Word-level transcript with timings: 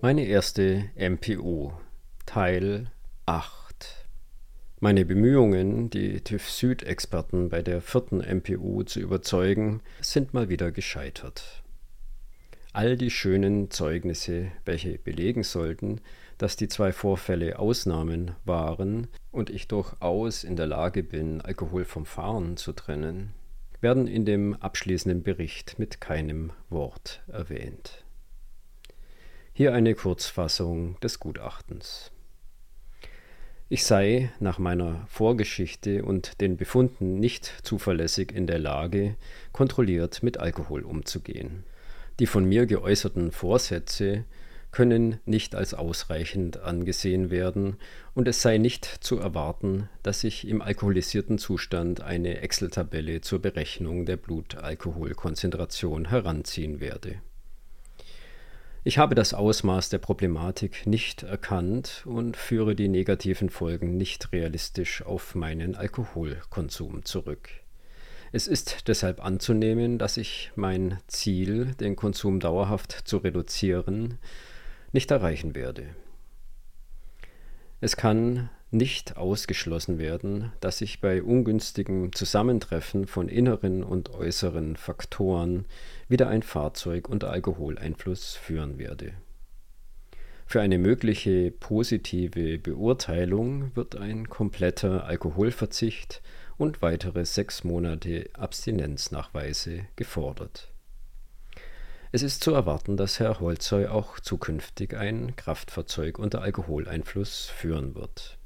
Meine 0.00 0.26
erste 0.26 0.90
MPU 0.94 1.72
Teil 2.24 2.92
8 3.26 4.06
Meine 4.78 5.04
Bemühungen, 5.04 5.90
die 5.90 6.20
TÜV 6.20 6.48
Süd-Experten 6.48 7.48
bei 7.48 7.62
der 7.62 7.80
vierten 7.80 8.18
MPU 8.18 8.84
zu 8.84 9.00
überzeugen, 9.00 9.82
sind 10.00 10.34
mal 10.34 10.48
wieder 10.48 10.70
gescheitert. 10.70 11.64
All 12.72 12.96
die 12.96 13.10
schönen 13.10 13.72
Zeugnisse, 13.72 14.52
welche 14.64 14.98
belegen 14.98 15.42
sollten, 15.42 16.00
dass 16.38 16.54
die 16.54 16.68
zwei 16.68 16.92
Vorfälle 16.92 17.58
Ausnahmen 17.58 18.36
waren 18.44 19.08
und 19.32 19.50
ich 19.50 19.66
durchaus 19.66 20.44
in 20.44 20.54
der 20.54 20.68
Lage 20.68 21.02
bin, 21.02 21.40
Alkohol 21.40 21.84
vom 21.84 22.06
Fahren 22.06 22.56
zu 22.56 22.72
trennen, 22.72 23.32
werden 23.80 24.06
in 24.06 24.24
dem 24.24 24.54
abschließenden 24.54 25.24
Bericht 25.24 25.80
mit 25.80 26.00
keinem 26.00 26.52
Wort 26.70 27.24
erwähnt. 27.26 28.04
Hier 29.58 29.74
eine 29.74 29.96
Kurzfassung 29.96 31.00
des 31.00 31.18
Gutachtens. 31.18 32.12
Ich 33.68 33.82
sei 33.82 34.30
nach 34.38 34.60
meiner 34.60 35.04
Vorgeschichte 35.08 36.04
und 36.04 36.40
den 36.40 36.56
Befunden 36.56 37.18
nicht 37.18 37.52
zuverlässig 37.64 38.30
in 38.30 38.46
der 38.46 38.60
Lage, 38.60 39.16
kontrolliert 39.50 40.22
mit 40.22 40.38
Alkohol 40.38 40.84
umzugehen. 40.84 41.64
Die 42.20 42.26
von 42.26 42.44
mir 42.44 42.66
geäußerten 42.66 43.32
Vorsätze 43.32 44.22
können 44.70 45.18
nicht 45.24 45.56
als 45.56 45.74
ausreichend 45.74 46.58
angesehen 46.58 47.30
werden 47.30 47.78
und 48.14 48.28
es 48.28 48.40
sei 48.40 48.58
nicht 48.58 48.84
zu 48.84 49.18
erwarten, 49.18 49.88
dass 50.04 50.22
ich 50.22 50.46
im 50.46 50.62
alkoholisierten 50.62 51.36
Zustand 51.36 52.00
eine 52.00 52.42
Excel-Tabelle 52.42 53.22
zur 53.22 53.42
Berechnung 53.42 54.06
der 54.06 54.18
Blutalkoholkonzentration 54.18 56.10
heranziehen 56.10 56.78
werde 56.78 57.20
ich 58.88 58.96
habe 58.96 59.14
das 59.14 59.34
Ausmaß 59.34 59.90
der 59.90 59.98
Problematik 59.98 60.86
nicht 60.86 61.22
erkannt 61.22 62.04
und 62.06 62.38
führe 62.38 62.74
die 62.74 62.88
negativen 62.88 63.50
Folgen 63.50 63.98
nicht 63.98 64.32
realistisch 64.32 65.02
auf 65.02 65.34
meinen 65.34 65.74
Alkoholkonsum 65.74 67.04
zurück. 67.04 67.50
Es 68.32 68.48
ist 68.48 68.88
deshalb 68.88 69.22
anzunehmen, 69.22 69.98
dass 69.98 70.16
ich 70.16 70.52
mein 70.54 71.00
Ziel, 71.06 71.74
den 71.74 71.96
Konsum 71.96 72.40
dauerhaft 72.40 72.92
zu 73.04 73.18
reduzieren, 73.18 74.16
nicht 74.92 75.10
erreichen 75.10 75.54
werde. 75.54 75.84
Es 77.82 77.94
kann 77.94 78.48
nicht 78.70 79.16
ausgeschlossen 79.16 79.98
werden, 79.98 80.52
dass 80.60 80.80
ich 80.80 81.00
bei 81.00 81.22
ungünstigem 81.22 82.12
Zusammentreffen 82.12 83.06
von 83.06 83.28
inneren 83.28 83.82
und 83.82 84.10
äußeren 84.10 84.76
Faktoren 84.76 85.64
wieder 86.08 86.28
ein 86.28 86.42
Fahrzeug 86.42 87.08
unter 87.08 87.30
Alkoholeinfluss 87.30 88.34
führen 88.34 88.78
werde. 88.78 89.14
Für 90.46 90.60
eine 90.60 90.78
mögliche 90.78 91.50
positive 91.50 92.58
Beurteilung 92.58 93.74
wird 93.74 93.96
ein 93.96 94.28
kompletter 94.28 95.04
Alkoholverzicht 95.04 96.22
und 96.56 96.80
weitere 96.82 97.24
sechs 97.24 97.64
Monate 97.64 98.30
Abstinenznachweise 98.32 99.86
gefordert. 99.96 100.72
Es 102.12 102.22
ist 102.22 102.42
zu 102.42 102.54
erwarten, 102.54 102.96
dass 102.96 103.20
Herr 103.20 103.40
Holzheu 103.40 103.88
auch 103.88 104.18
zukünftig 104.18 104.96
ein 104.96 105.36
Kraftfahrzeug 105.36 106.18
unter 106.18 106.40
Alkoholeinfluss 106.40 107.46
führen 107.46 107.94
wird. 107.94 108.37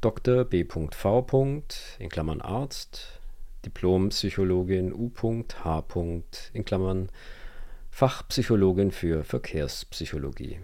Dr. 0.00 0.44
B.V. 0.44 0.88
in 1.98 2.08
Klammern 2.08 2.40
Arzt, 2.40 3.20
Diplompsychologin 3.64 4.92
U.H. 4.92 5.84
in 6.52 6.64
Klammern 6.64 7.08
Fachpsychologin 7.90 8.90
für 8.90 9.24
Verkehrspsychologie. 9.24 10.60